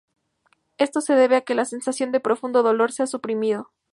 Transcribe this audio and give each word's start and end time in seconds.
Esto 0.79 0.99
se 0.99 1.13
debe 1.13 1.35
a 1.35 1.41
que 1.41 1.53
la 1.53 1.63
sensación 1.63 2.11
de 2.11 2.19
profundo 2.19 2.63
dolor 2.63 2.91
se 2.91 3.03
ha 3.03 3.05
suprimido. 3.05 3.71